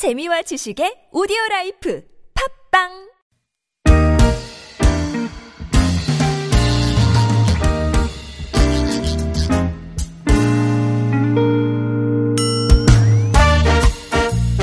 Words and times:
재미와 0.00 0.40
지식의 0.40 1.12
오디오 1.12 1.36
라이프 1.50 2.02
팝빵 2.72 2.88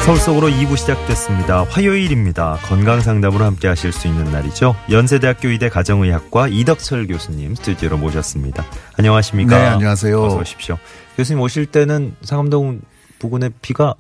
서울 0.03 0.17
속으로 0.17 0.47
2부 0.47 0.75
시작됐습니다. 0.75 1.65
화요일입니다. 1.65 2.57
건강 2.63 2.99
상담으로 3.01 3.45
함께 3.45 3.67
하실 3.67 3.91
수 3.91 4.07
있는 4.07 4.31
날이죠. 4.31 4.75
연세대학교 4.89 5.49
의대 5.49 5.69
가정의학과 5.69 6.47
이덕철 6.47 7.05
교수님 7.05 7.53
스튜디오로 7.53 7.99
모셨습니다. 7.99 8.65
안녕하십니까? 8.97 9.55
네, 9.55 9.65
안녕하세요. 9.67 10.19
어서 10.19 10.37
오십시오. 10.37 10.79
교수님 11.15 11.39
오실 11.41 11.67
때는 11.67 12.15
상암동 12.23 12.81
부근에 13.19 13.51
비가 13.61 13.93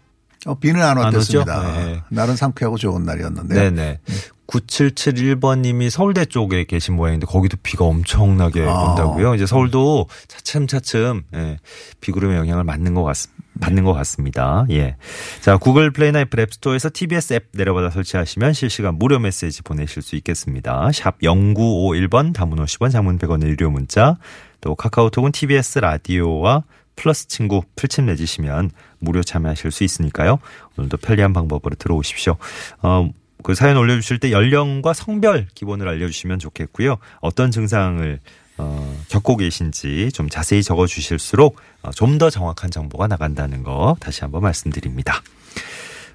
어, 0.45 0.55
비는 0.55 0.81
안? 0.81 0.97
왔댔습니다. 0.97 1.85
네. 1.85 2.01
날은 2.09 2.35
상쾌하고 2.35 2.77
좋은 2.77 3.03
날이었는데. 3.03 3.53
네네. 3.53 3.99
9771번님이 4.47 5.89
서울대 5.89 6.25
쪽에 6.25 6.63
계신 6.63 6.95
모양인데 6.95 7.25
거기도 7.25 7.57
비가 7.61 7.85
엄청나게 7.85 8.65
아. 8.65 8.71
온다고요. 8.71 9.35
이제 9.35 9.45
서울도 9.45 10.07
차츰차츰 10.27 11.23
예, 11.35 11.59
비구름의 11.99 12.37
영향을 12.37 12.63
받는 12.65 12.93
것 12.93 13.03
같, 13.03 13.17
받는 13.59 13.83
것 13.83 13.93
같습니다. 13.93 14.65
예. 14.69 14.95
자, 15.41 15.57
구글 15.57 15.91
플레이나 15.91 16.21
애플 16.21 16.39
앱스토어에서 16.39 16.89
TBS 16.93 17.33
앱 17.33 17.47
내려받아 17.51 17.89
설치하시면 17.89 18.53
실시간 18.53 18.95
무료 18.95 19.19
메시지 19.19 19.61
보내실 19.61 20.01
수 20.01 20.15
있겠습니다. 20.15 20.91
샵 20.93 21.19
0951번 21.19 22.33
담은 22.33 22.57
50원 22.57 22.91
장문 22.91 23.19
100원의 23.19 23.47
유료 23.47 23.69
문자 23.69 24.17
또 24.61 24.75
카카오톡은 24.75 25.33
TBS 25.33 25.79
라디오와 25.79 26.63
플러스 26.97 27.27
친구 27.29 27.61
풀침 27.77 28.07
내주시면 28.07 28.71
무료 28.99 29.23
참여하실 29.23 29.71
수 29.71 29.85
있으니까요. 29.85 30.39
오늘도 30.77 30.97
편리한 30.97 31.31
방법으로 31.31 31.75
들어오십시오. 31.75 32.35
어, 32.81 33.09
그 33.43 33.55
사연 33.55 33.77
올려주실 33.77 34.19
때 34.19 34.31
연령과 34.33 34.91
성별 34.93 35.47
기본을 35.53 35.87
알려주시면 35.87 36.39
좋겠고요. 36.39 36.97
어떤 37.21 37.51
증상을 37.51 38.19
어, 38.57 39.03
겪고 39.09 39.37
계신지 39.37 40.11
좀 40.11 40.27
자세히 40.29 40.63
적어주실수록 40.63 41.57
어, 41.83 41.91
좀 41.91 42.17
더 42.17 42.31
정확한 42.31 42.71
정보가 42.71 43.05
나간다는 43.07 43.61
거 43.63 43.95
다시 43.99 44.21
한번 44.21 44.41
말씀드립니다. 44.41 45.21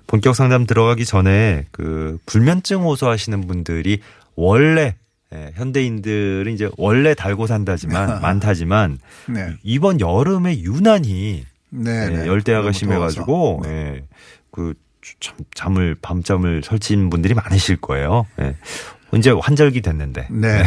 본격 0.08 0.34
상담 0.34 0.66
들어가기 0.66 1.04
전에 1.06 1.66
그 1.70 2.18
불면증 2.26 2.82
호소하시는 2.82 3.46
분들이 3.46 4.00
원래 4.34 4.96
예, 5.32 5.52
현대인들은 5.54 6.52
이제 6.52 6.70
원래 6.76 7.14
달고 7.14 7.46
산다지만 7.46 8.20
많다지만 8.22 8.98
네. 9.28 9.56
이번 9.62 10.00
여름에 10.00 10.60
유난히 10.60 11.44
네. 11.70 11.90
예, 11.90 12.16
네. 12.16 12.26
열대야가 12.26 12.72
심해가지고. 12.72 13.62
네. 13.64 13.70
예, 13.70 14.04
그 14.50 14.74
참, 15.20 15.36
잠을 15.54 15.96
밤잠을 16.00 16.62
설친 16.62 17.10
분들이 17.10 17.34
많으실 17.34 17.76
거예요. 17.76 18.26
예. 18.40 18.56
이제 19.14 19.30
환절기 19.30 19.82
됐는데 19.82 20.28
네. 20.30 20.62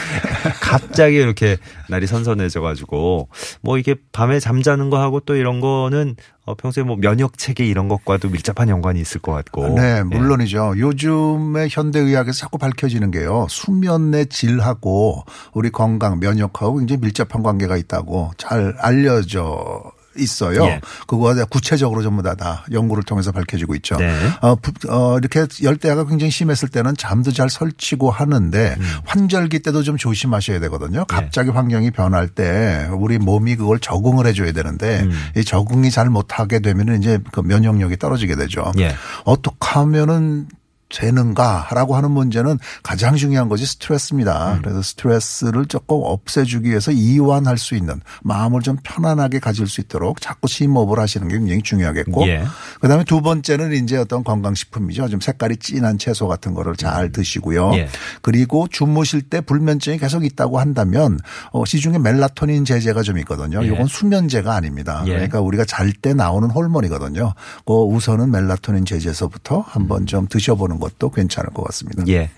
갑자기 0.60 1.16
이렇게 1.16 1.56
날이 1.88 2.08
선선해져가지고 2.08 3.28
뭐 3.60 3.78
이게 3.78 3.94
밤에 4.10 4.40
잠자는 4.40 4.90
거 4.90 5.00
하고 5.00 5.20
또 5.20 5.36
이런 5.36 5.60
거는 5.60 6.16
어, 6.46 6.54
평소에 6.54 6.84
뭐 6.84 6.96
면역 6.96 7.38
체계 7.38 7.64
이런 7.64 7.88
것과도 7.88 8.28
밀접한 8.28 8.68
연관이 8.68 9.00
있을 9.00 9.20
것 9.20 9.32
같고. 9.32 9.74
네, 9.74 9.98
예. 9.98 10.02
물론이죠. 10.02 10.74
요즘에 10.76 11.68
현대의학에서 11.70 12.38
자꾸 12.38 12.58
밝혀지는 12.58 13.10
게요. 13.10 13.46
수면의 13.48 14.26
질하고 14.26 15.24
우리 15.54 15.70
건강, 15.70 16.18
면역하고 16.20 16.78
굉장히 16.78 17.00
밀접한 17.00 17.42
관계가 17.42 17.76
있다고 17.78 18.32
잘 18.36 18.74
알려져 18.78 19.82
있어요. 20.16 20.64
예. 20.64 20.80
그거가 21.06 21.44
구체적으로 21.46 22.02
전부 22.02 22.22
다, 22.22 22.34
다 22.34 22.64
연구를 22.72 23.02
통해서 23.04 23.32
밝혀지고 23.32 23.74
있죠. 23.76 23.96
네. 23.96 24.12
어, 24.40 24.54
부- 24.56 24.72
어, 24.88 25.18
이렇게 25.18 25.46
열대야가 25.62 26.06
굉장히 26.06 26.30
심했을 26.30 26.68
때는 26.68 26.96
잠도 26.96 27.32
잘 27.32 27.50
설치고 27.50 28.10
하는데 28.10 28.76
음. 28.78 28.84
환절기 29.06 29.60
때도 29.60 29.82
좀 29.82 29.96
조심하셔야 29.96 30.58
네. 30.58 30.62
되거든요. 30.66 31.04
갑자기 31.06 31.50
환경이 31.50 31.90
변할 31.90 32.28
때 32.28 32.88
우리 32.92 33.18
몸이 33.18 33.56
그걸 33.56 33.78
적응을 33.78 34.26
해줘야 34.26 34.52
되는데 34.52 35.00
음. 35.02 35.12
이 35.36 35.44
적응이 35.44 35.90
잘 35.90 36.08
못하게 36.10 36.60
되면 36.60 36.96
이제 37.00 37.18
그 37.32 37.40
면역력이 37.40 37.96
떨어지게 37.96 38.36
되죠. 38.36 38.72
예. 38.78 38.94
어떻게 39.24 39.56
하면은 39.60 40.46
되는가라고 40.94 41.96
하는 41.96 42.10
문제는 42.10 42.58
가장 42.82 43.16
중요한 43.16 43.48
것이 43.48 43.64
음. 43.64 43.66
스트레스입니다. 43.66 44.58
그래서 44.62 44.82
스트레스를 44.82 45.66
조금 45.66 46.00
없애주기 46.02 46.70
위해서 46.70 46.92
이완할 46.92 47.58
수 47.58 47.74
있는 47.74 48.00
마음을 48.22 48.60
좀 48.60 48.76
편안하게 48.82 49.40
가질 49.40 49.66
수 49.66 49.80
있도록 49.80 50.20
자꾸 50.20 50.48
심호흡을 50.48 50.98
하시는 50.98 51.26
게 51.28 51.38
굉장히 51.38 51.62
중요하겠고 51.62 52.26
예. 52.28 52.44
그다음에 52.80 53.04
두 53.04 53.22
번째는 53.22 53.72
이제 53.72 53.96
어떤 53.96 54.22
건강식품이죠. 54.22 55.08
좀 55.08 55.20
색깔이 55.20 55.56
진한 55.56 55.98
채소 55.98 56.28
같은 56.28 56.54
거를 56.54 56.76
잘 56.76 57.10
드시고요. 57.10 57.74
예. 57.74 57.88
그리고 58.22 58.68
주무실 58.68 59.22
때 59.22 59.40
불면증이 59.40 59.98
계속 59.98 60.24
있다고 60.24 60.58
한다면 60.60 61.18
어, 61.52 61.64
시중에 61.64 61.98
멜라토닌 61.98 62.64
제제가 62.64 63.02
좀 63.02 63.18
있거든요. 63.18 63.62
예. 63.64 63.68
이건 63.68 63.86
수면제가 63.86 64.54
아닙니다. 64.54 65.02
예. 65.06 65.12
그러니까 65.12 65.40
우리가 65.40 65.64
잘 65.64 65.94
때 65.94 66.12
나오는 66.12 66.50
호르몬이거든요. 66.50 67.34
그 67.64 67.72
우선은 67.72 68.30
멜라토닌 68.30 68.84
제제서부터 68.84 69.60
한번 69.66 70.06
좀 70.06 70.26
드셔보는 70.28 70.78
것도 70.84 71.10
괜찮을 71.10 71.50
것 71.50 71.64
같습니다. 71.64 72.04
예. 72.08 72.30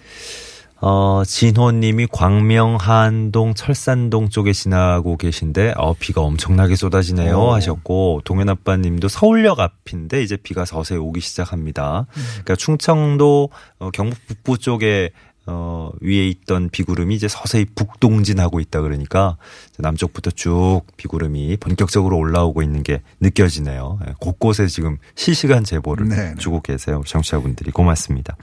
어, 0.81 1.23
진호님이 1.25 2.07
광명, 2.13 2.77
한동, 2.77 3.55
철산동 3.55 4.29
쪽에 4.29 4.53
지나고 4.53 5.17
계신데, 5.17 5.73
어, 5.77 5.95
비가 5.99 6.21
엄청나게 6.21 6.77
쏟아지네요. 6.77 7.39
오. 7.39 7.53
하셨고, 7.55 8.21
동현 8.25 8.51
아빠님도 8.51 9.09
서울역 9.09 9.61
앞인데, 9.61 10.23
이제 10.23 10.37
비가 10.37 10.67
서서히 10.67 10.99
오기 10.99 11.21
시작합니다. 11.21 12.07
그러니까 12.13 12.57
충청도, 12.57 13.49
어, 13.79 13.91
경북 13.91 14.19
북부 14.27 14.59
쪽에, 14.59 15.11
어, 15.47 15.91
위에 16.01 16.27
있던 16.29 16.71
비구름이 16.71 17.15
이제 17.15 17.29
서서히 17.29 17.67
북동진하고 17.75 18.61
있다 18.61 18.81
그러니까, 18.81 19.37
남쪽부터 19.79 20.33
쭉 20.33 20.83
비구름이 20.97 21.59
본격적으로 21.59 22.19
올라오고 22.19 22.63
있는 22.63 22.83
게 22.83 23.03
느껴지네요. 23.21 24.01
예, 24.09 24.15
곳곳에 24.19 24.67
지금 24.67 24.99
실시간 25.15 25.65
제보를 25.65 26.09
네, 26.09 26.17
네. 26.17 26.35
주고 26.37 26.61
계세요. 26.61 26.99
우리 26.99 27.09
청취자분들이 27.09 27.71
고맙습니다. 27.71 28.37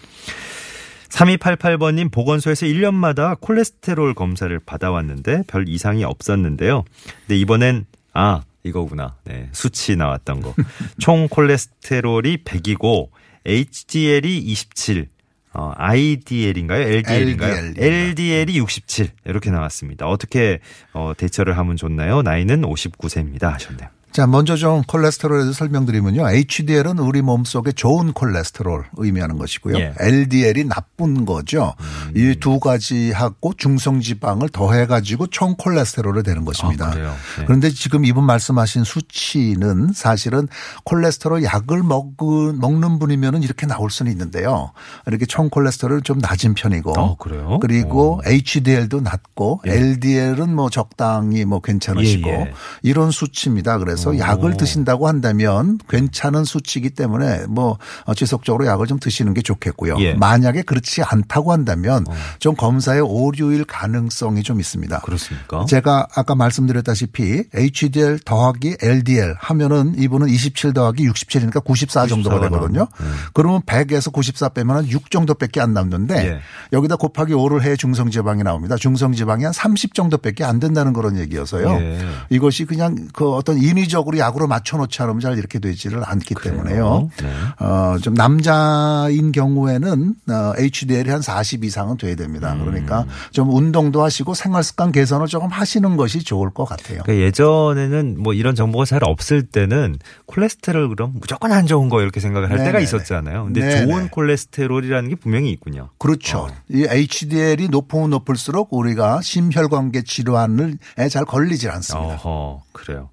3288번님 1.10 2.12
보건소에서 2.12 2.66
1년마다 2.66 3.40
콜레스테롤 3.40 4.16
검사를 4.16 4.58
받아왔는데 4.60 5.44
별 5.48 5.70
이상이 5.70 6.04
없었는데요. 6.04 6.86
근데 7.28 7.38
이번엔 7.38 7.86
아 8.14 8.42
이거구나. 8.64 9.16
네, 9.26 9.50
수치 9.52 9.96
나왔던 9.96 10.42
거. 10.42 10.56
총 11.00 11.28
콜레스테롤이 11.28 12.38
100이고 12.44 13.10
HDL이 13.46 14.38
27. 14.40 15.10
어, 15.54 15.72
IDL인가요? 15.76 16.82
LDL인가요? 16.82 17.52
LDL 17.54 17.66
입니다. 17.66 17.86
LDL이 17.86 18.58
67 18.58 19.10
이렇게 19.26 19.52
나왔습니다. 19.52 20.08
어떻게 20.08 20.60
어, 20.94 21.14
대처를 21.16 21.58
하면 21.58 21.78
좋나요? 21.78 22.22
나이는 22.22 22.62
59세입니다 22.62 23.44
하셨네요. 23.44 23.90
자, 24.14 24.28
먼저 24.28 24.56
좀 24.56 24.84
콜레스테롤에 24.84 25.40
대해서 25.40 25.54
설명드리면요. 25.58 26.30
HDL은 26.30 27.00
우리 27.00 27.24
몸 27.24 27.44
속에 27.44 27.72
좋은 27.72 28.14
콜레스테롤 28.14 28.86
의미하는 28.98 29.40
것이고요. 29.40 29.76
예. 29.80 29.94
LDL이 30.00 30.66
나쁜 30.66 31.26
거죠. 31.26 31.74
음. 31.80 32.12
이두 32.16 32.60
가지 32.60 33.12
하고 33.12 33.56
중성 33.58 34.02
지방을 34.02 34.50
더해 34.50 34.86
가지고 34.86 35.26
총 35.28 35.56
콜레스테롤이 35.56 36.22
되는 36.22 36.46
것입니다. 36.46 36.90
아? 36.90 36.94
네. 36.94 37.46
그런데 37.48 37.72
지금 37.72 38.06
이분 38.06 38.24
말씀하신 38.26 38.84
수치는 38.84 39.94
사실은 39.96 40.48
콜레스테롤 40.84 41.44
약을 41.44 41.82
먹은, 41.82 42.60
먹는 42.60 43.00
분이면 43.00 43.42
이렇게 43.42 43.66
나올 43.66 43.90
수는 43.90 44.12
있는데요. 44.12 44.74
이렇게 45.08 45.26
총 45.26 45.50
콜레스테롤은 45.50 46.04
좀 46.04 46.20
낮은 46.20 46.54
편이고. 46.54 46.94
어, 47.00 47.18
그래요? 47.18 47.58
그리고 47.62 48.18
오. 48.18 48.22
HDL도 48.24 49.02
낮고 49.02 49.62
예. 49.66 49.72
LDL은 49.72 50.54
뭐 50.54 50.70
적당히 50.70 51.46
뭐 51.46 51.62
괜찮으시고 51.62 52.30
예, 52.30 52.34
예. 52.34 52.54
이런 52.84 53.10
수치입니다. 53.10 53.80
그래서 53.80 54.03
오. 54.12 54.18
약을 54.18 54.58
드신다고 54.58 55.08
한다면 55.08 55.80
괜찮은 55.90 56.44
수치이기 56.44 56.92
때문에 56.92 57.46
뭐 57.48 57.78
어, 58.06 58.14
지속적으로 58.14 58.66
약을 58.66 58.88
좀 58.88 59.00
드시는 59.00 59.34
게 59.34 59.42
좋겠고요. 59.42 59.98
예. 60.00 60.14
만약에 60.14 60.64
그렇지 60.64 61.04
않다고 61.04 61.52
한다면 61.52 62.06
좀 62.40 62.56
검사의 62.56 63.02
오류일 63.02 63.66
가능성이 63.66 64.44
좀 64.44 64.60
있습니다. 64.60 65.00
그렇습니까? 65.02 65.66
제가 65.66 66.08
아까 66.16 66.36
말씀드렸다시피 66.36 67.44
HDL 67.54 68.20
더하기 68.26 68.78
LDL 68.82 69.36
하면은 69.40 69.96
이분은 69.98 70.30
27 70.30 70.74
더하기 70.74 71.08
67이니까 71.10 71.64
94 71.64 72.08
정도가 72.08 72.38
94가 72.38 72.42
되거든요. 72.44 72.80
나오네. 72.80 73.16
그러면 73.34 73.62
100에서 73.62 74.12
94 74.12 74.50
빼면 74.50 74.86
한6 74.88 75.12
정도밖에 75.12 75.62
안 75.62 75.74
남는데 75.74 76.16
예. 76.16 76.40
여기다 76.72 76.96
곱하기 76.96 77.34
5를 77.34 77.62
해 77.62 77.76
중성지방이 77.76 78.44
나옵니다. 78.44 78.76
중성지방이 78.76 79.44
한 79.44 79.54
30 79.54 79.94
정도밖에 79.94 80.44
안 80.44 80.60
된다는 80.60 80.94
그런 80.94 81.18
얘기여서요. 81.18 81.70
예. 81.80 82.00
이것이 82.30 82.66
그냥 82.66 83.08
그 83.14 83.34
어떤 83.34 83.58
인위적 83.58 83.93
의지적으로 83.94 84.18
약으로 84.18 84.48
맞춰놓지 84.48 85.02
않으면 85.04 85.20
잘 85.20 85.38
이렇게 85.38 85.60
되지를 85.60 86.02
않기 86.04 86.36
때문에요. 86.36 87.10
네. 87.22 87.30
어, 87.60 87.98
좀 88.02 88.16
남자인 88.16 89.32
경우에는 89.32 90.16
어, 90.30 90.54
HDL이 90.58 91.10
한 91.10 91.22
40 91.22 91.64
이상은 91.64 91.98
돼야 91.98 92.16
됩니다. 92.16 92.54
음. 92.54 92.66
그러니까 92.66 93.06
좀 93.32 93.54
운동도 93.54 94.04
하시고 94.04 94.34
생활 94.34 94.64
습관 94.64 94.92
개선을 94.92 95.28
조금 95.28 95.50
하시는 95.50 95.96
것이 95.96 96.24
좋을 96.24 96.50
것 96.50 96.66
같아요. 96.66 97.04
그러니까 97.04 97.26
예전에는 97.26 98.16
뭐 98.20 98.34
이런 98.34 98.56
정보가 98.56 98.86
잘 98.86 99.04
없을 99.04 99.44
때는 99.44 99.98
콜레스테롤 100.26 100.90
그럼 100.90 101.14
무조건 101.20 101.52
안 101.52 101.68
좋은 101.68 101.90
거 101.90 102.02
이렇게 102.02 102.20
생각을 102.20 102.50
할 102.50 102.58
네네네. 102.58 102.72
때가 102.72 102.80
있었잖아요. 102.82 103.46
근데 103.46 103.62
네네. 103.62 103.86
좋은 103.86 104.10
콜레스테롤이라는 104.10 105.10
게 105.10 105.16
분명히 105.16 105.52
있군요. 105.52 105.90
그렇죠. 106.00 106.50
이 106.70 106.86
HDL이 106.90 107.70
높으면 107.70 108.10
높을수록 108.10 108.74
우리가 108.74 109.22
심혈관계 109.22 110.04
질환을 110.04 110.78
잘 111.12 111.26
걸리질 111.26 111.70
않습니다. 111.70 112.16
어허, 112.16 112.64
그래요. 112.72 113.10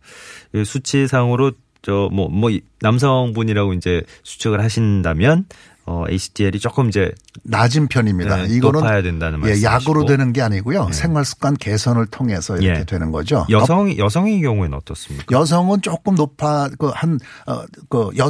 이 0.70 0.72
수치상으로 0.72 1.52
저뭐뭐 1.82 2.50
남성분이라고 2.80 3.72
이제 3.74 4.02
수측을 4.22 4.62
하신다면 4.62 5.46
어 5.86 6.04
HDL이 6.08 6.60
조금 6.60 6.88
이제 6.88 7.10
낮은 7.42 7.88
편입니다. 7.88 8.36
네, 8.36 8.54
이거는 8.54 8.80
높아야 8.80 9.02
된다는 9.02 9.38
예, 9.40 9.42
말씀이시고. 9.42 9.72
약으로 9.72 10.04
되는 10.04 10.32
게 10.32 10.42
아니고요. 10.42 10.90
생활 10.92 11.24
습관 11.24 11.56
개선을 11.56 12.06
통해서 12.06 12.56
이렇게 12.58 12.80
예. 12.80 12.84
되는 12.84 13.10
거죠. 13.10 13.46
여성 13.48 13.96
여성의 13.96 14.42
경우에는 14.42 14.76
어떻습니까? 14.76 15.24
여성은 15.36 15.80
조금 15.82 16.14
높아 16.14 16.68
그한어그 16.78 18.10
여 18.18 18.28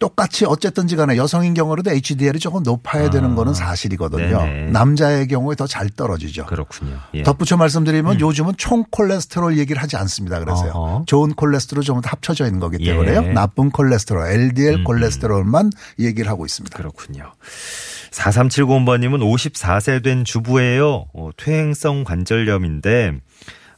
똑같이 0.00 0.46
어쨌든지 0.46 0.96
간에 0.96 1.16
여성인 1.16 1.54
경우라도 1.54 1.90
HDL이 1.92 2.38
조금 2.40 2.62
높아야 2.64 3.10
되는 3.10 3.34
거는 3.36 3.54
사실이거든요. 3.54 4.38
네네. 4.42 4.70
남자의 4.72 5.28
경우에 5.28 5.54
더 5.54 5.66
잘 5.66 5.88
떨어지죠. 5.90 6.46
그렇군요. 6.46 6.98
예. 7.14 7.22
덧붙여 7.22 7.56
말씀드리면 7.56 8.18
요즘은 8.18 8.54
총 8.56 8.82
콜레스테롤 8.90 9.56
얘기를 9.58 9.80
하지 9.80 9.96
않습니다. 9.96 10.40
그래서요. 10.40 10.72
어허. 10.72 11.04
좋은 11.06 11.34
콜레스테롤 11.34 11.84
좀 11.84 12.00
합쳐져 12.02 12.46
있는 12.46 12.58
거기 12.58 12.78
예. 12.80 12.90
음, 12.92 13.04
때문에요. 13.04 13.32
나쁜 13.34 13.70
콜레스테롤, 13.70 14.26
LDL 14.26 14.82
콜레스테롤만 14.84 15.70
얘기를 16.00 16.28
하고 16.28 16.44
있습니다. 16.46 16.76
그렇군요. 16.76 17.30
4370번님은 18.10 19.20
54세 19.20 20.02
된 20.02 20.24
주부예요. 20.24 21.06
어, 21.14 21.30
퇴행성 21.36 22.04
관절염인데 22.04 23.20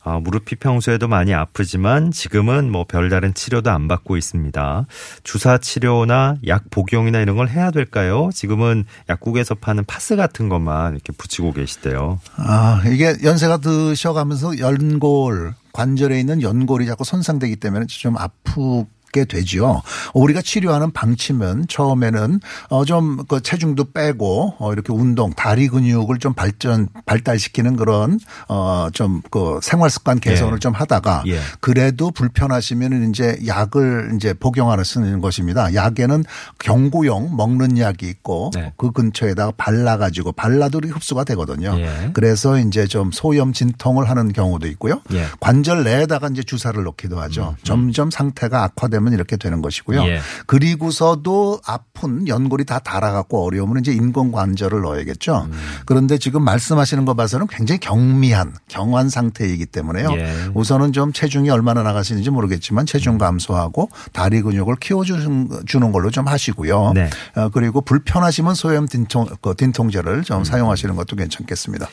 아, 0.04 0.18
무릎이 0.18 0.56
평소에도 0.56 1.06
많이 1.06 1.32
아프지만 1.32 2.10
지금은 2.10 2.70
뭐 2.70 2.84
별다른 2.84 3.34
치료도 3.34 3.70
안 3.70 3.86
받고 3.86 4.16
있습니다. 4.16 4.86
주사 5.22 5.58
치료나 5.58 6.36
약 6.46 6.64
복용이나 6.70 7.20
이런 7.20 7.36
걸 7.36 7.48
해야 7.48 7.70
될까요? 7.70 8.30
지금은 8.34 8.84
약국에서 9.08 9.54
파는 9.54 9.84
파스 9.84 10.16
같은 10.16 10.48
것만 10.48 10.94
이렇게 10.94 11.12
붙이고 11.12 11.52
계시대요. 11.52 12.18
아, 12.36 12.82
이게 12.86 13.16
연세가 13.22 13.58
드셔가면서 13.58 14.58
연골, 14.58 15.54
관절에 15.72 16.18
있는 16.18 16.42
연골이 16.42 16.86
자꾸 16.86 17.04
손상되기 17.04 17.56
때문에 17.56 17.86
좀 17.86 18.16
아프 18.16 18.84
게 19.12 19.26
되죠. 19.26 19.82
우리가 20.14 20.40
치료하는 20.40 20.90
방침은 20.90 21.66
처음에는 21.68 22.40
어좀 22.70 23.24
그 23.28 23.42
체중도 23.42 23.92
빼고 23.92 24.54
어 24.58 24.72
이렇게 24.72 24.92
운동, 24.92 25.32
다리 25.34 25.68
근육을 25.68 26.18
좀 26.18 26.32
발전 26.32 26.88
발달시키는 27.04 27.76
그런 27.76 28.18
어좀 28.48 29.20
그 29.30 29.60
생활 29.62 29.90
습관 29.90 30.18
개선을 30.18 30.54
예. 30.54 30.58
좀 30.58 30.72
하다가 30.72 31.24
예. 31.26 31.38
그래도 31.60 32.10
불편하시면 32.10 33.10
이제 33.10 33.38
약을 33.46 34.12
이제 34.16 34.32
복용하는 34.32 34.82
쓰는 34.82 35.20
것입니다. 35.20 35.74
약에는 35.74 36.24
경구용 36.58 37.36
먹는 37.36 37.78
약이 37.78 38.08
있고 38.08 38.50
네. 38.54 38.72
그 38.78 38.92
근처에다가 38.92 39.52
발라 39.56 39.98
가지고 39.98 40.32
발라도 40.32 40.78
이렇게 40.78 40.94
흡수가 40.94 41.24
되거든요. 41.24 41.74
예. 41.78 42.10
그래서 42.14 42.58
이제 42.58 42.86
좀 42.86 43.10
소염 43.12 43.52
진통을 43.52 44.08
하는 44.08 44.32
경우도 44.32 44.66
있고요. 44.68 45.02
예. 45.12 45.24
음, 45.24 45.28
관절 45.40 45.84
내에다가 45.84 46.28
이제 46.28 46.42
주사를 46.42 46.82
놓기도 46.82 47.20
하죠. 47.20 47.56
점점 47.62 48.10
상태가 48.10 48.64
악화되면 48.64 49.01
이렇게 49.12 49.36
되는 49.36 49.62
것이고요. 49.62 50.04
예. 50.04 50.20
그리고서도 50.46 51.60
아픈 51.66 52.28
연골이 52.28 52.64
다 52.64 52.78
닳아갖고 52.78 53.44
어려우면 53.44 53.80
이제 53.80 53.92
인공 53.92 54.30
관절을 54.32 54.82
넣어야겠죠. 54.82 55.48
음. 55.50 55.52
그런데 55.86 56.18
지금 56.18 56.44
말씀하시는 56.44 57.04
거 57.04 57.14
봐서는 57.14 57.46
굉장히 57.48 57.80
경미한 57.80 58.54
경환 58.68 59.08
상태이기 59.08 59.66
때문에요. 59.66 60.12
예. 60.12 60.32
우선은 60.54 60.92
좀 60.92 61.12
체중이 61.12 61.50
얼마나 61.50 61.82
나가시는지 61.82 62.30
모르겠지만 62.30 62.86
체중 62.86 63.18
감소하고 63.18 63.90
다리 64.12 64.42
근육을 64.42 64.76
키워주는 64.76 65.64
주는 65.66 65.92
걸로 65.92 66.10
좀 66.10 66.28
하시고요. 66.28 66.92
네. 66.94 67.10
어, 67.36 67.48
그리고 67.48 67.80
불편하시면 67.80 68.54
소염 68.54 68.86
딘통, 68.86 69.26
그 69.40 69.54
딘통제를 69.56 70.18
음. 70.18 70.22
좀 70.22 70.44
사용하시는 70.44 70.94
것도 70.94 71.16
괜찮겠습니다. 71.16 71.88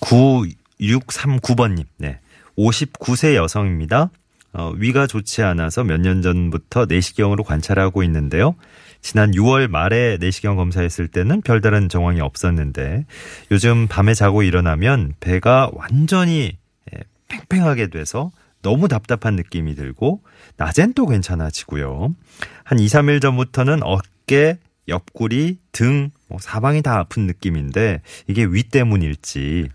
9639번님, 0.00 1.84
네. 1.98 2.20
59세 2.58 3.34
여성입니다. 3.34 4.10
어, 4.56 4.72
위가 4.76 5.06
좋지 5.06 5.42
않아서 5.42 5.84
몇 5.84 6.00
년 6.00 6.22
전부터 6.22 6.86
내시경으로 6.86 7.44
관찰하고 7.44 8.02
있는데요. 8.04 8.54
지난 9.02 9.30
6월 9.32 9.68
말에 9.68 10.16
내시경 10.18 10.56
검사했을 10.56 11.08
때는 11.08 11.42
별다른 11.42 11.88
정황이 11.88 12.20
없었는데 12.20 13.06
요즘 13.50 13.86
밤에 13.88 14.14
자고 14.14 14.42
일어나면 14.42 15.14
배가 15.20 15.70
완전히 15.74 16.56
예, 16.92 16.98
팽팽하게 17.28 17.88
돼서 17.88 18.30
너무 18.62 18.88
답답한 18.88 19.36
느낌이 19.36 19.74
들고 19.74 20.22
낮엔 20.56 20.94
또 20.94 21.06
괜찮아지고요. 21.06 22.14
한 22.64 22.78
2, 22.78 22.86
3일 22.86 23.20
전부터는 23.20 23.82
어깨, 23.82 24.58
옆구리, 24.88 25.58
등, 25.72 26.10
뭐 26.28 26.38
사방이 26.40 26.82
다 26.82 26.98
아픈 26.98 27.26
느낌인데 27.26 28.00
이게 28.26 28.44
위 28.44 28.64
때문일지 28.64 29.68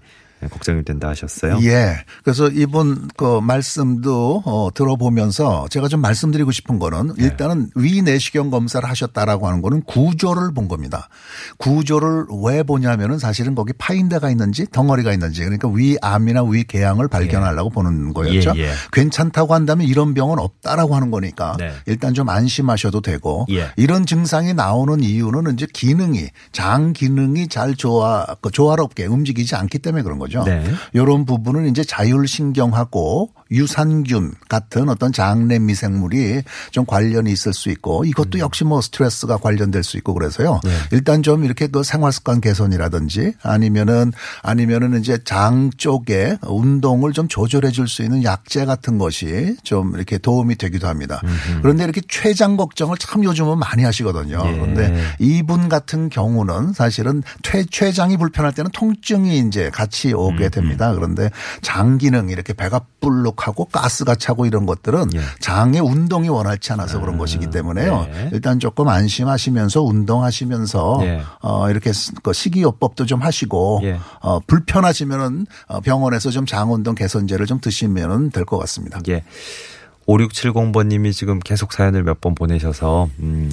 걱정이 0.49 0.83
된다 0.83 1.09
하셨어요. 1.09 1.59
예. 1.63 1.97
그래서 2.23 2.47
이분 2.49 3.07
그 3.15 3.39
말씀도 3.41 4.43
어 4.45 4.69
들어보면서 4.73 5.67
제가 5.69 5.88
좀 5.88 6.01
말씀드리고 6.01 6.51
싶은 6.51 6.79
거는 6.79 7.15
네. 7.17 7.25
일단은 7.25 7.69
위 7.75 8.01
내시경 8.01 8.49
검사를 8.49 8.88
하셨다라고 8.88 9.47
하는 9.47 9.61
거는 9.61 9.83
구조를 9.83 10.53
본 10.53 10.67
겁니다. 10.67 11.09
구조를 11.57 12.25
왜 12.43 12.63
보냐면은 12.63 13.19
사실은 13.19 13.55
거기 13.55 13.73
파인대가 13.73 14.29
있는지 14.29 14.65
덩어리가 14.71 15.13
있는지 15.13 15.43
그러니까 15.43 15.69
위암이나 15.69 16.44
위궤양을 16.44 17.07
발견하려고 17.07 17.69
보는 17.69 18.13
거였죠. 18.13 18.53
예, 18.55 18.63
예. 18.63 18.71
괜찮다고 18.91 19.53
한다면 19.53 19.87
이런 19.87 20.13
병은 20.13 20.39
없다라고 20.39 20.95
하는 20.95 21.11
거니까 21.11 21.55
네. 21.57 21.73
일단 21.85 22.13
좀 22.13 22.29
안심하셔도 22.29 23.01
되고 23.01 23.45
예. 23.51 23.71
이런 23.75 24.05
증상이 24.05 24.53
나오는 24.53 25.01
이유는 25.01 25.53
이제 25.53 25.67
기능이 25.71 26.29
장 26.51 26.94
기능이 26.94 27.47
잘 27.47 27.75
조화 27.75 28.25
그 28.41 28.51
조화롭게 28.51 29.05
움직이지 29.05 29.55
않기 29.55 29.79
때문에 29.79 30.03
그런 30.03 30.19
거죠. 30.19 30.31
네. 30.44 30.63
이런 30.94 31.25
부분은 31.25 31.68
이제 31.68 31.83
자율신경하고 31.83 33.31
유산균 33.51 34.33
같은 34.50 34.89
어떤 34.89 35.13
장내 35.13 35.59
미생물이 35.59 36.42
좀 36.71 36.86
관련이 36.86 37.31
있을 37.31 37.53
수 37.53 37.69
있고 37.69 38.03
이것도 38.06 38.39
역시 38.39 38.63
뭐 38.63 38.81
스트레스가 38.81 39.38
관련될 39.38 39.83
수 39.83 39.98
있고 39.98 40.13
그래서요. 40.13 40.59
네. 40.63 40.71
일단 40.92 41.21
좀 41.21 41.44
이렇게 41.44 41.68
그 41.68 41.83
생활 41.83 42.12
습관 42.12 42.42
개선이라든지 42.42 43.33
아니면은 43.44 44.12
아니면은 44.42 45.00
이제 45.00 45.19
장 45.24 45.69
쪽에 45.77 46.38
운동을 46.42 47.13
좀 47.13 47.27
조절해 47.27 47.69
줄 47.71 47.92
수 47.92 48.03
있는 48.03 48.24
약제 48.24 48.63
같은 48.63 48.98
것이 48.98 49.57
좀 49.63 49.95
이렇게 49.95 50.18
도움이 50.18 50.56
되기도 50.56 50.88
합니다. 50.88 51.21
그런데 51.62 51.83
이렇게 51.83 52.00
췌장 52.07 52.56
걱정을 52.56 52.97
참 52.97 53.24
요즘은 53.24 53.59
많이 53.59 53.83
하시거든요. 53.83 54.42
예. 54.45 54.51
그런데 54.54 55.04
이분 55.19 55.68
같은 55.68 56.09
경우는 56.09 56.71
사실은 56.73 57.21
퇴, 57.44 57.66
췌장이 57.66 58.16
불편할 58.16 58.54
때는 58.54 58.71
통증이 58.71 59.40
이제 59.40 59.69
같이 59.71 60.14
오게 60.14 60.49
됩니다. 60.49 60.94
그런데 60.94 61.30
장 61.61 61.97
기능 61.97 62.30
이렇게 62.30 62.54
배가 62.54 62.80
불룩 63.02 63.41
하고 63.48 63.66
가스가 63.66 64.16
차고 64.16 64.45
이런 64.45 64.66
것들은 64.66 65.14
예. 65.16 65.21
장의 65.40 65.81
운동이 65.81 66.30
원활치 66.30 66.71
않아서 66.74 67.00
그런 67.00 67.18
것이기 67.18 67.50
때문에요. 67.50 68.07
네. 68.12 68.30
일단 68.33 68.60
조금 68.60 68.88
안심하시면서 68.88 69.81
운동하시면서 69.81 71.00
예. 71.04 71.21
어 71.42 71.69
이렇게 71.69 71.92
그 72.24 72.33
식이요법도 72.33 73.06
좀 73.06 73.21
하시고 73.21 73.81
예. 73.83 74.00
어 74.21 74.40
불편하시면은 74.45 75.45
어, 75.68 75.80
병원에서 75.81 76.30
좀 76.31 76.45
장운동 76.45 76.95
개선제를 76.95 77.45
좀 77.45 77.60
드시면은 77.60 78.30
될 78.31 78.45
것 78.45 78.57
같습니다. 78.60 79.00
예. 79.10 79.24
5670번님이 80.07 81.14
지금 81.14 81.40
계속 81.40 81.74
사연을 81.74 82.04
몇 82.04 82.19
번 82.21 82.36
보내셔서 82.36 83.10
음, 83.19 83.50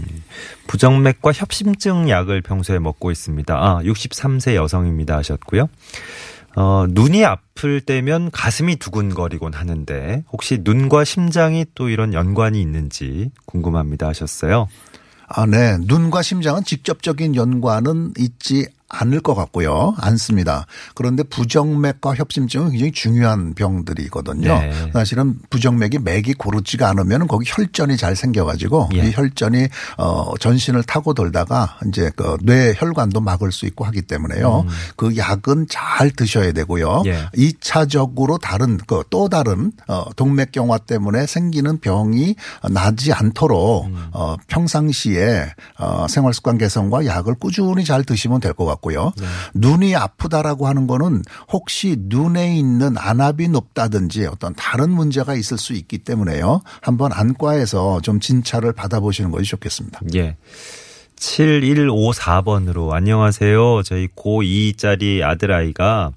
부정맥과 0.67 1.33
협심증 1.33 2.09
약을 2.11 2.43
평소에 2.43 2.79
먹고 2.79 3.11
있습니다. 3.11 3.55
아, 3.55 3.81
63세 3.83 4.55
여성입니다 4.55 5.17
하셨고요. 5.17 5.69
어, 6.57 6.87
눈이 6.89 7.25
아플 7.25 7.81
때면 7.81 8.31
가슴이 8.31 8.77
두근거리곤 8.77 9.55
하는데 9.55 10.25
혹시 10.33 10.59
눈과 10.63 11.05
심장이 11.05 11.67
또 11.75 11.89
이런 11.89 12.15
연관이 12.15 12.61
있는지 12.61 13.31
궁금합니다 13.47 14.09
하셨어요. 14.09 14.69
아, 15.29 15.47
네. 15.47 15.77
눈과 15.81 16.23
심장은 16.23 16.65
직접적인 16.65 17.37
연관은 17.37 18.15
있지 18.19 18.67
않을 18.89 19.21
것 19.21 19.35
같고요. 19.35 19.95
않습니다. 19.99 20.67
그런데 20.95 21.23
부정맥과 21.23 22.15
협심증은 22.15 22.71
굉장히 22.71 22.93
중요한 22.93 23.53
병들이거든요. 23.55 24.59
네. 24.61 24.91
사실은 24.93 25.39
부정맥이 25.51 25.99
맥이 25.99 26.35
고르지가 26.35 26.89
않으면 26.91 27.29
거기 27.29 27.45
혈전이 27.47 27.97
잘 27.99 28.17
생겨가지고 28.17 28.89
예. 28.95 29.09
이 29.09 29.13
혈전이 29.13 29.69
어 29.99 30.33
전신을 30.39 30.85
타고 30.85 31.13
돌다가 31.15 31.77
이제 31.87 32.11
그 32.17 32.39
뇌 32.43 32.73
혈관도 32.77 33.21
막을 33.21 33.53
수 33.53 33.67
있고 33.67 33.85
하기 33.87 34.03
때문에요. 34.03 34.65
그 34.97 35.17
약은 35.17 35.67
잘 35.69 36.11
드셔야 36.11 36.53
되고요. 36.53 37.03
음. 37.03 37.07
예. 37.07 37.27
이차적으로 37.37 38.39
다른 38.39 38.79
그 38.79 39.03
또 39.11 39.29
다른 39.29 39.73
어 39.87 40.05
동맥경화 40.17 40.79
때문에 40.79 41.27
생기는 41.27 41.79
병이 41.79 42.35
나지 42.71 43.13
않도록 43.13 43.87
음. 43.87 44.09
어 44.13 44.37
평상시에 44.49 45.51
어 45.79 46.07
생활 46.09 46.35
습관 46.35 46.59
개선과 46.59 47.07
약을 47.07 47.35
꾸준히 47.35 47.85
잘 47.85 48.05
드시면 48.05 48.41
될 48.41 48.53
것 48.53 48.65
같고 48.65 48.78
요. 48.95 49.13
네. 49.19 49.27
눈이 49.55 49.95
아프다라고 49.95 50.67
하는 50.67 50.87
거는 50.87 51.23
혹시 51.53 51.97
눈에 51.99 52.57
있는 52.57 52.97
안압이 52.97 53.49
높다든지 53.49 54.27
어떤 54.27 54.55
다른 54.55 54.91
문제가 54.91 55.35
있을 55.35 55.59
수 55.59 55.73
있기 55.75 55.99
때문에요. 55.99 56.63
한번 56.81 57.13
안과에서 57.13 58.01
좀 58.01 58.21
진찰을 58.21 58.73
받아보시는 58.73 59.31
것이 59.31 59.45
좋겠습니다. 59.51 60.01
예. 60.15 60.37
7154번으로 61.17 62.93
안녕하세요. 62.93 63.83
저희 63.83 64.09
고2짜리 64.09 65.23
아들아이가 65.23 66.13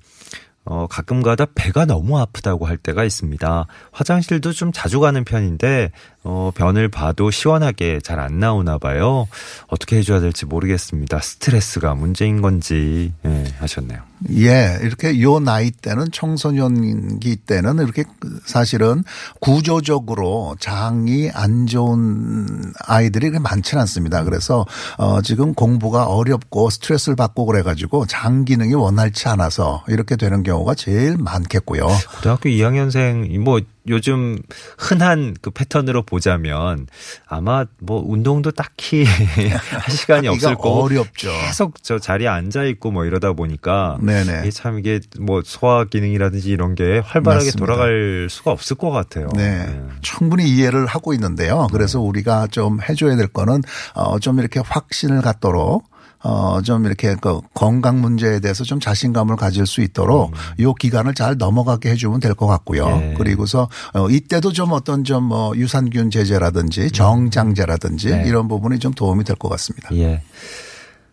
어, 0.63 0.85
가끔 0.87 1.23
가다 1.23 1.47
배가 1.55 1.85
너무 1.85 2.19
아프다고 2.19 2.67
할 2.67 2.77
때가 2.77 3.03
있습니다. 3.03 3.65
화장실도 3.91 4.53
좀 4.53 4.71
자주 4.71 4.99
가는 4.99 5.23
편인데, 5.23 5.91
어, 6.23 6.51
변을 6.55 6.87
봐도 6.87 7.29
시원하게 7.31 7.99
잘 8.01 8.21
안 8.21 8.39
나오나 8.39 8.77
봐요. 8.77 9.27
어떻게 9.67 9.97
해줘야 9.97 10.19
될지 10.19 10.45
모르겠습니다. 10.45 11.19
스트레스가 11.19 11.95
문제인 11.95 12.41
건지, 12.41 13.11
예, 13.25 13.45
하셨네요. 13.57 13.99
예, 14.37 14.77
이렇게 14.83 15.19
요 15.21 15.39
나이 15.39 15.71
때는 15.71 16.11
청소년기 16.11 17.37
때는 17.47 17.79
이렇게 17.79 18.03
사실은 18.45 19.03
구조적으로 19.39 20.55
장이 20.59 21.31
안 21.33 21.65
좋은 21.65 22.73
아이들이 22.85 23.31
많지는 23.31 23.81
않습니다. 23.81 24.23
그래서 24.23 24.65
어 24.97 25.21
지금 25.23 25.55
공부가 25.55 26.05
어렵고 26.05 26.69
스트레스를 26.69 27.15
받고 27.15 27.45
그래 27.47 27.63
가지고 27.63 28.05
장 28.05 28.45
기능이 28.45 28.75
원활치 28.75 29.27
않아서 29.29 29.83
이렇게 29.87 30.15
되는 30.15 30.43
경우가 30.43 30.75
제일 30.75 31.17
많겠고요. 31.17 31.87
고등학교 32.17 32.49
2학년생, 32.49 33.39
뭐, 33.39 33.59
요즘 33.87 34.37
흔한 34.77 35.35
그 35.41 35.49
패턴으로 35.49 36.03
보자면 36.03 36.87
아마 37.27 37.65
뭐 37.79 38.03
운동도 38.05 38.51
딱히 38.51 39.03
할 39.05 39.91
시간이 39.95 40.27
없을 40.27 40.55
거고 40.55 40.83
어렵죠. 40.83 41.31
계속 41.45 41.83
저 41.83 41.97
자리에 41.97 42.27
앉아 42.27 42.63
있고 42.65 42.91
뭐 42.91 43.05
이러다 43.05 43.33
보니까 43.33 43.97
네네. 44.01 44.41
이게 44.41 44.51
참 44.51 44.79
이게 44.79 44.99
뭐 45.19 45.41
소화 45.43 45.85
기능이라든지 45.85 46.49
이런 46.49 46.75
게 46.75 46.99
활발하게 46.99 47.45
맞습니다. 47.45 47.57
돌아갈 47.57 48.27
수가 48.29 48.51
없을 48.51 48.77
것 48.77 48.91
같아요. 48.91 49.29
네. 49.35 49.81
충분히 50.01 50.47
이해를 50.49 50.85
하고 50.85 51.13
있는데요. 51.13 51.67
그래서 51.71 51.99
우리가 51.99 52.47
좀 52.47 52.79
해줘야 52.81 53.15
될 53.15 53.27
거는 53.27 53.63
어, 53.93 54.19
좀 54.19 54.39
이렇게 54.39 54.59
확신을 54.59 55.21
갖도록 55.21 55.89
어, 56.23 56.61
좀 56.61 56.85
이렇게 56.85 57.15
그 57.19 57.39
건강 57.53 57.99
문제에 58.01 58.39
대해서 58.39 58.63
좀 58.63 58.79
자신감을 58.79 59.35
가질 59.37 59.65
수 59.65 59.81
있도록 59.81 60.33
요 60.59 60.73
기간을 60.73 61.13
잘 61.15 61.35
넘어가게 61.37 61.89
해주면 61.91 62.19
될 62.19 62.35
것 62.35 62.47
같고요. 62.47 62.87
예. 62.87 63.13
그리고서 63.17 63.67
어, 63.93 64.09
이때도 64.09 64.51
좀 64.53 64.71
어떤 64.71 65.03
좀 65.03 65.23
뭐 65.23 65.55
유산균 65.55 66.09
제제라든지 66.11 66.91
정장제라든지 66.91 68.09
네. 68.11 68.23
이런 68.27 68.47
부분이 68.47 68.79
좀 68.79 68.93
도움이 68.93 69.23
될 69.23 69.35
것 69.35 69.49
같습니다. 69.49 69.89
예. 69.95 70.21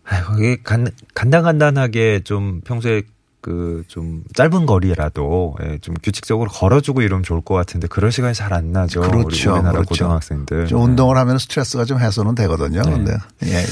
아이고, 0.05 0.35
이게 0.39 0.57
간, 0.63 0.87
간단간단하게 1.15 2.21
좀 2.25 2.61
평소에 2.63 3.03
그좀 3.41 4.25
짧은 4.35 4.67
거리라도 4.67 5.55
예, 5.63 5.79
좀 5.79 5.95
규칙적으로 6.03 6.51
걸어주고 6.51 7.03
이러면 7.03 7.23
좋을 7.23 7.41
것 7.41 7.55
같은데 7.55 7.87
그럴 7.87 8.11
시간이 8.11 8.35
잘 8.35 8.53
안 8.53 8.73
나죠. 8.73 9.01
우리 9.01 9.09
그렇죠. 9.11 9.53
우리나라 9.53 9.73
그렇죠. 9.83 10.05
고등학생들. 10.07 10.67
좀 10.67 10.79
네. 10.79 10.85
운동을 10.85 11.17
하면 11.19 11.39
스트레스가 11.39 11.85
좀 11.85 12.01
해소는 12.01 12.35
되거든요. 12.35 12.83
네. 12.83 12.91
근데 12.91 13.13
예, 13.45 13.55
예. 13.59 13.65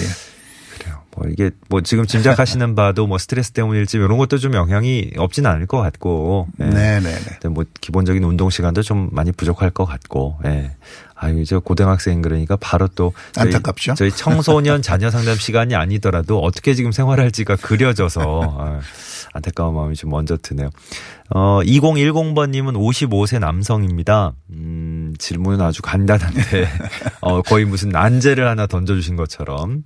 뭐 1.16 1.26
이게 1.30 1.50
뭐 1.68 1.80
지금 1.80 2.06
짐작하시는 2.06 2.75
바도 2.76 3.06
뭐 3.06 3.16
스트레스 3.18 3.50
때문일지 3.52 3.96
이런 3.96 4.18
것도 4.18 4.38
좀 4.38 4.54
영향이 4.54 5.12
없진 5.16 5.46
않을 5.46 5.66
것 5.66 5.80
같고. 5.80 6.49
예. 6.61 6.64
네, 6.66 7.00
네, 7.00 7.12
네. 7.14 7.18
근데 7.40 7.49
뭐 7.49 7.64
기본적인 7.80 8.23
운동 8.23 8.50
시간도 8.50 8.82
좀 8.82 9.08
많이 9.12 9.32
부족할 9.32 9.70
것 9.70 9.85
같고. 9.87 10.38
예. 10.44 10.73
아유 11.18 11.40
이제 11.40 11.56
고등학생 11.56 12.20
그러니까 12.20 12.56
바로 12.61 12.88
또 12.88 13.14
저희- 13.32 13.46
안타깝죠? 13.46 13.94
저희 13.94 14.11
청소년 14.11 14.82
자녀 14.82 15.11
상담 15.11 15.35
시간이 15.37 15.75
아니더라도 15.75 16.40
어떻게 16.40 16.75
지금 16.75 16.92
생활할지가 16.92 17.56
그려져서 17.56 18.56
아, 18.58 18.80
안타까운 19.32 19.75
마음이 19.75 19.94
좀 19.96 20.11
먼저 20.11 20.37
드네요. 20.37 20.68
어 21.30 21.61
2010번님은 21.64 22.75
55세 22.76 23.38
남성입니다. 23.38 24.32
음 24.50 25.14
질문은 25.18 25.62
아주 25.62 25.80
간단한데 25.80 26.68
어 27.23 27.40
거의 27.40 27.64
무슨 27.64 27.88
난제를 27.88 28.46
하나 28.46 28.66
던져주신 28.66 29.16
것처럼. 29.16 29.85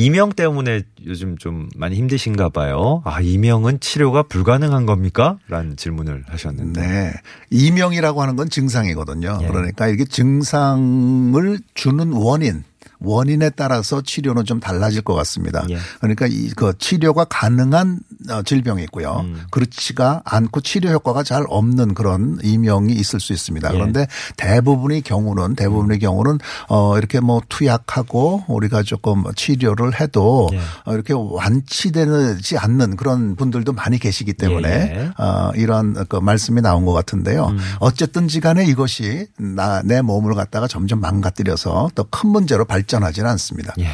이명 0.00 0.30
때문에 0.30 0.82
요즘 1.04 1.36
좀 1.36 1.68
많이 1.76 1.96
힘드신가 1.96 2.48
봐요. 2.48 3.02
아, 3.04 3.20
이명은 3.20 3.80
치료가 3.80 4.22
불가능한 4.22 4.86
겁니까? 4.86 5.38
라는 5.48 5.76
질문을 5.76 6.24
하셨는데. 6.26 6.80
네. 6.80 7.12
이명이라고 7.50 8.22
하는 8.22 8.36
건 8.36 8.48
증상이거든요. 8.48 9.40
예. 9.42 9.46
그러니까 9.46 9.88
이게 9.88 10.04
증상을 10.04 11.58
주는 11.74 12.12
원인, 12.12 12.64
원인에 13.02 13.50
따라서 13.50 14.02
치료는 14.02 14.44
좀 14.44 14.60
달라질 14.60 15.02
것 15.02 15.14
같습니다. 15.14 15.64
예. 15.70 15.78
그러니까 16.00 16.26
이 16.26 16.50
그 16.56 16.72
치료가 16.78 17.24
가능한 17.24 18.00
어, 18.28 18.42
질병이 18.42 18.82
있고요. 18.84 19.20
음. 19.24 19.44
그렇지가 19.50 20.20
않고 20.24 20.60
치료 20.60 20.90
효과가 20.90 21.22
잘 21.22 21.44
없는 21.48 21.94
그런 21.94 22.38
이명이 22.42 22.92
있을 22.92 23.18
수 23.20 23.32
있습니다. 23.32 23.68
예. 23.68 23.72
그런데 23.72 24.06
대부분의 24.36 25.00
경우는 25.02 25.54
대부분의 25.54 25.98
경우는 26.00 26.38
어 26.68 26.98
이렇게 26.98 27.20
뭐 27.20 27.40
투약하고 27.48 28.44
우리가 28.48 28.82
조금 28.82 29.24
치료를 29.34 29.98
해도 30.00 30.48
예. 30.52 30.58
어 30.84 30.92
이렇게 30.92 31.14
완치되지 31.14 32.58
않는 32.58 32.96
그런 32.96 33.36
분들도 33.36 33.72
많이 33.72 33.98
계시기 33.98 34.34
때문에 34.34 34.68
예. 34.68 35.22
어, 35.22 35.52
이런 35.54 35.94
그 36.08 36.16
말씀이 36.16 36.60
나온 36.60 36.84
것 36.84 36.92
같은데요. 36.92 37.46
음. 37.46 37.58
어쨌든지 37.78 38.40
간에 38.40 38.64
이것이 38.66 39.28
나, 39.38 39.80
내 39.82 40.02
몸을 40.02 40.34
갖다가 40.34 40.66
점점 40.66 41.00
망가뜨려서 41.00 41.90
더 41.94 42.10
큰 42.10 42.30
문제로 42.30 42.64
발전 42.64 42.89
하지는 43.02 43.30
않습니다. 43.30 43.74
예. 43.80 43.88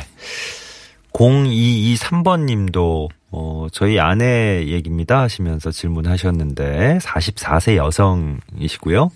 0223번 1.12 2.44
님도 2.44 3.08
어, 3.30 3.66
저희 3.72 3.98
아내 3.98 4.66
얘기입니다 4.66 5.20
하시면서 5.20 5.70
질문하셨는데 5.70 6.98
44세 7.02 7.76
여성이시고요. 7.76 9.10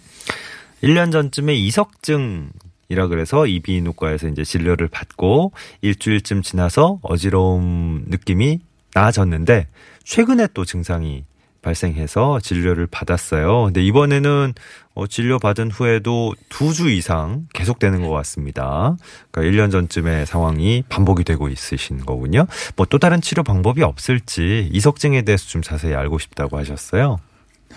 1년 0.82 1.12
전쯤에 1.12 1.54
이석증 1.54 2.50
이라 2.88 3.06
그래서 3.06 3.46
이비인후과에서 3.46 4.28
이제 4.28 4.42
진료를 4.42 4.88
받고 4.88 5.52
일주일쯤 5.80 6.42
지나서 6.42 6.99
어지러움 7.02 8.04
느낌이 8.08 8.58
나아졌는데 8.94 9.68
최근에 10.02 10.49
또 10.54 10.64
증상이 10.64 11.25
발생해서 11.62 12.40
진료를 12.40 12.87
받았어요. 12.87 13.64
근데 13.64 13.83
이번에는 13.83 14.55
어, 14.95 15.07
진료 15.07 15.38
받은 15.38 15.71
후에도 15.71 16.35
두 16.49 16.73
주 16.73 16.90
이상 16.90 17.47
계속되는 17.55 18.02
것 18.02 18.11
같습니다. 18.11 18.97
그러니까 19.31 19.52
1년 19.67 19.71
전쯤의 19.71 20.26
상황이 20.26 20.83
반복이 20.88 21.25
되고 21.25 21.49
있으신 21.49 22.05
거군요. 22.05 22.47
뭐 22.76 22.87
또 22.90 22.99
다른 22.99 23.21
치료 23.21 23.43
방법이 23.45 23.83
없을지 23.83 24.69
이석증에 24.73 25.23
대해서 25.23 25.47
좀 25.49 25.62
자세히 25.62 25.95
알고 25.95 26.19
싶다고 26.19 26.59
하셨어요. 26.59 27.19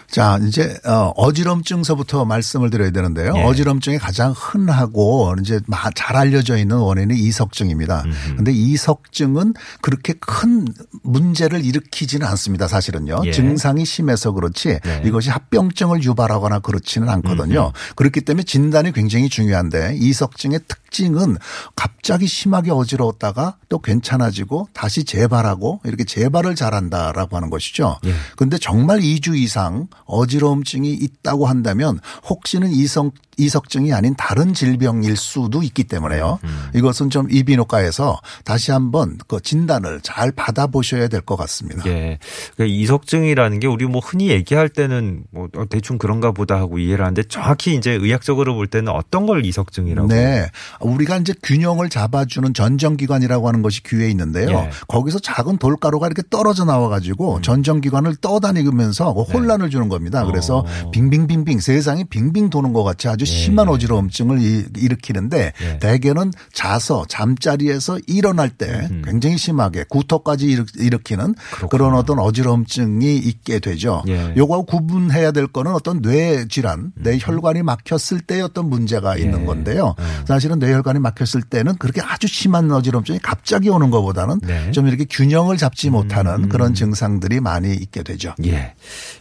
자, 0.09 0.39
이제 0.47 0.77
어, 0.85 1.11
어지럼증서부터 1.15 2.25
말씀을 2.25 2.69
드려야 2.69 2.91
되는데요. 2.91 3.33
예. 3.35 3.43
어지럼증이 3.43 3.97
가장 3.97 4.33
흔하고 4.35 5.35
이제 5.41 5.59
마- 5.67 5.89
잘 5.95 6.15
알려져 6.15 6.57
있는 6.57 6.77
원인이 6.77 7.13
이석증입니다. 7.15 8.03
근데 8.35 8.51
이석증은 8.51 9.53
그렇게 9.81 10.13
큰 10.13 10.67
문제를 11.03 11.63
일으키지는 11.65 12.25
않습니다. 12.27 12.67
사실은요. 12.67 13.21
예. 13.25 13.31
증상이 13.31 13.85
심해서 13.85 14.31
그렇지 14.31 14.79
네. 14.83 15.01
이것이 15.05 15.29
합병증을 15.29 16.03
유발하거나 16.03 16.59
그렇지는 16.59 17.09
않거든요. 17.09 17.71
그렇기 17.95 18.21
때문에 18.21 18.43
진단이 18.43 18.91
굉장히 18.93 19.29
중요한데 19.29 19.95
이석증의 19.99 20.61
특징은 20.67 21.37
갑자기 21.75 22.27
심하게 22.27 22.71
어지러웠다가 22.71 23.57
또 23.69 23.79
괜찮아지고 23.79 24.67
다시 24.73 25.03
재발하고 25.03 25.81
이렇게 25.85 26.03
재발을 26.03 26.55
잘한다라고 26.55 27.35
하는 27.35 27.49
것이죠. 27.49 27.97
예. 28.05 28.13
근데 28.37 28.57
정말 28.57 28.99
2주 28.99 29.35
이상 29.37 29.87
어지러움증이 30.05 30.91
있다고 30.93 31.45
한다면 31.45 31.99
혹시는 32.29 32.71
이성 32.71 33.11
이석증이 33.37 33.91
아닌 33.93 34.13
다른 34.15 34.53
질병일 34.53 35.17
수도 35.17 35.63
있기 35.63 35.85
때문에요. 35.85 36.39
음. 36.43 36.69
이것은 36.75 37.09
좀 37.09 37.27
이비인후과에서 37.31 38.19
다시 38.45 38.71
한번 38.71 39.17
그 39.27 39.41
진단을 39.41 40.01
잘 40.01 40.31
받아보셔야 40.31 41.07
될 41.07 41.23
것 41.25 41.37
같습니다. 41.37 41.83
예. 41.87 42.19
그러니까 42.55 42.75
이석증이라는 42.77 43.59
게 43.61 43.67
우리 43.67 43.85
뭐 43.85 44.01
흔히 44.03 44.29
얘기할 44.29 44.67
때는 44.67 45.23
뭐 45.31 45.47
어, 45.55 45.65
대충 45.69 45.97
그런가 45.97 46.31
보다 46.31 46.55
하고 46.57 46.77
이해를 46.79 47.05
하는데 47.05 47.23
정확히 47.23 47.75
이제 47.75 47.91
의학적으로 47.91 48.55
볼 48.55 48.67
때는 48.67 48.91
어떤 48.91 49.25
걸 49.25 49.45
이석증이라고 49.45 50.09
네. 50.09 50.49
우리가 50.81 51.17
이제 51.17 51.33
균형을 51.41 51.89
잡아주는 51.89 52.53
전정기관이라고 52.53 53.47
하는 53.47 53.61
것이 53.61 53.81
귀에 53.83 54.09
있는데요. 54.09 54.49
예. 54.49 54.53
음. 54.55 54.69
거기서 54.87 55.19
작은 55.19 55.57
돌가루가 55.57 56.07
이렇게 56.07 56.23
떨어져 56.29 56.65
나와 56.65 56.89
가지고 56.89 57.39
전정기관을 57.41 58.17
떠다니면서 58.17 59.13
그 59.13 59.21
혼란을 59.21 59.69
주는 59.69 59.87
겁니다. 59.89 60.25
그래서 60.25 60.63
네. 60.67 60.81
어. 60.83 60.91
빙빙빙빙 60.91 61.59
세상이 61.59 62.03
빙빙 62.05 62.49
도는 62.49 62.73
것 62.73 62.83
같이 62.83 63.07
아주 63.07 63.22
심한 63.25 63.67
어지러움증을 63.69 64.39
이- 64.41 64.65
일으키는데 64.77 65.53
예. 65.61 65.79
대개는 65.79 66.31
자서 66.53 67.05
잠자리에서 67.07 67.99
일어날 68.07 68.49
때 68.49 68.87
굉장히 69.03 69.37
심하게 69.37 69.83
구토까지 69.89 70.47
일으- 70.47 70.65
일으키는 70.79 71.35
그런 71.69 71.93
어떤 71.95 72.19
어지러움증이 72.19 73.17
있게 73.17 73.59
되죠. 73.59 74.03
예. 74.07 74.33
요거하고 74.37 74.65
구분해야 74.65 75.31
될 75.31 75.47
거는 75.47 75.71
어떤 75.73 76.01
뇌 76.01 76.45
질환, 76.47 76.91
뇌 76.95 77.17
혈관이 77.19 77.63
막혔을 77.63 78.21
때 78.21 78.41
어떤 78.41 78.69
문제가 78.69 79.17
있는 79.17 79.41
예. 79.41 79.45
건데요. 79.45 79.95
음. 79.99 80.23
사실은 80.27 80.59
뇌혈관이 80.59 80.99
막혔을 80.99 81.41
때는 81.43 81.75
그렇게 81.77 82.01
아주 82.01 82.27
심한 82.27 82.71
어지럼증이 82.71 83.19
갑자기 83.19 83.69
오는 83.69 83.89
것보다는 83.89 84.39
네. 84.41 84.71
좀 84.71 84.87
이렇게 84.87 85.05
균형을 85.09 85.57
잡지 85.57 85.89
못하는 85.89 86.49
그런 86.49 86.73
증상들이 86.73 87.39
많이 87.39 87.73
있게 87.73 88.03
되죠. 88.03 88.33
예. 88.45 88.73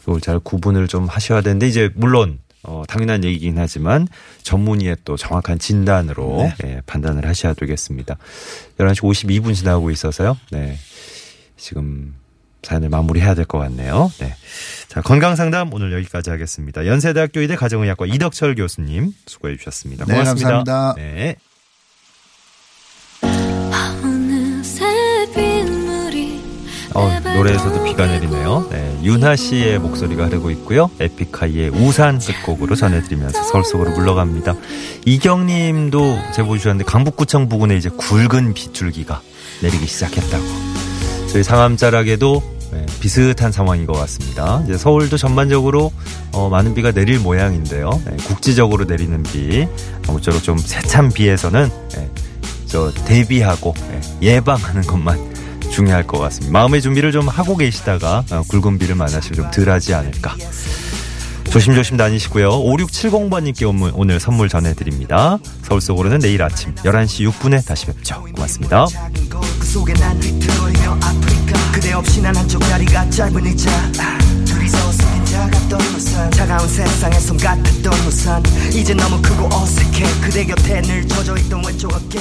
이걸 0.02 0.20
잘 0.20 0.38
구분을 0.38 0.88
좀 0.88 1.06
하셔야 1.06 1.40
되는데 1.40 1.68
이제 1.68 1.90
물론 1.94 2.38
어, 2.64 2.84
당연한 2.86 3.24
얘기긴 3.24 3.58
하지만 3.58 4.06
전문의의 4.42 4.96
또 5.04 5.16
정확한 5.16 5.58
진단으로 5.58 6.50
예, 6.64 6.80
판단을 6.86 7.26
하셔야 7.26 7.54
되겠습니다. 7.54 8.16
11시 8.78 9.00
52분 9.00 9.54
지나고 9.54 9.90
있어서요. 9.90 10.36
네. 10.52 10.76
지금 11.56 12.14
사연을 12.62 12.88
마무리해야 12.90 13.34
될 13.34 13.44
것 13.44 13.58
같네요. 13.58 14.10
네. 14.18 14.34
자, 14.88 15.00
건강 15.02 15.34
상담 15.34 15.72
오늘 15.74 15.92
여기까지 15.92 16.30
하겠습니다. 16.30 16.86
연세대학교 16.86 17.40
의대 17.40 17.56
가정의학과 17.56 18.06
이덕철 18.06 18.54
교수님 18.54 19.12
수고해 19.26 19.56
주셨습니다. 19.56 20.04
네, 20.04 20.12
고맙습니다. 20.14 20.48
감사합니다. 20.48 20.94
네. 20.96 21.36
어, 26.94 27.20
노래에서도 27.36 27.84
비가 27.84 28.06
내리네요. 28.06 28.68
네, 28.70 28.98
윤하 29.02 29.36
씨의 29.36 29.78
목소리가 29.78 30.26
흐르고 30.26 30.50
있고요. 30.50 30.90
에픽하이의 31.00 31.70
우산 31.70 32.18
끝곡으로 32.18 32.74
전해드리면서 32.76 33.42
서울 33.44 33.64
속으로 33.64 33.90
물러갑니다. 33.92 34.54
이경님도 35.04 36.18
제보 36.34 36.56
주셨는데 36.56 36.84
강북구청 36.84 37.48
부근에 37.48 37.76
이제 37.76 37.88
굵은 37.88 38.54
빗줄기가 38.54 39.20
내리기 39.62 39.86
시작했다고. 39.86 40.44
저희 41.32 41.42
상암자락에도 41.42 42.42
네, 42.72 42.86
비슷한 43.00 43.52
상황인 43.52 43.86
것 43.86 43.92
같습니다. 43.92 44.62
이제 44.64 44.78
서울도 44.78 45.18
전반적으로 45.18 45.92
어, 46.32 46.48
많은 46.48 46.74
비가 46.74 46.90
내릴 46.90 47.18
모양인데요. 47.18 47.90
네, 48.06 48.16
국지적으로 48.24 48.84
내리는 48.84 49.22
비, 49.24 49.66
아무쪼록 50.08 50.42
좀 50.42 50.56
세찬 50.56 51.10
비에서는 51.10 51.70
네, 51.94 52.10
저 52.66 52.90
대비하고 52.90 53.74
예, 54.22 54.36
예방하는 54.36 54.82
것만 54.82 55.31
중요할 55.72 56.06
것 56.06 56.18
같습니다. 56.18 56.52
마음의 56.52 56.82
준비를 56.82 57.10
좀 57.12 57.28
하고 57.28 57.56
계시다가 57.56 58.24
어, 58.30 58.42
굵은 58.48 58.78
비를 58.78 58.94
만나시면 58.94 59.34
좀 59.34 59.50
덜하지 59.50 59.94
않을까. 59.94 60.36
조심조심 61.50 61.96
다니시고요. 61.96 62.50
5670번님께 62.50 63.92
오늘 63.94 64.20
선물 64.20 64.48
전해드립니다. 64.48 65.38
서울 65.62 65.80
속으로는 65.80 66.20
내일 66.20 66.42
아침 66.42 66.74
11시 66.76 67.28
6분에 67.30 67.66
다시 67.66 67.86
뵙죠. 67.86 68.22
고맙습니다. 68.34 68.86
그대 71.72 71.92
없이 71.94 72.20
난 72.22 72.36
한쪽 72.36 72.58
다리가 72.60 73.10
짧은 73.10 73.46
의자 73.46 73.70
아, 73.98 74.18
둘이서 74.44 74.92
쓰긴 74.92 75.24
작았던 75.24 75.80
우산 75.80 76.30
차가운 76.30 76.68
세상에 76.68 77.18
손 77.18 77.36
같았던 77.36 77.92
우산 78.06 78.42
이제 78.72 78.94
너무 78.94 79.20
크고 79.20 79.48
어색해 79.52 80.20
그대 80.20 80.44
곁에 80.44 80.82
늘 80.82 81.08
젖어있던 81.08 81.64
왼쪽 81.66 81.92
어깨 81.92 82.18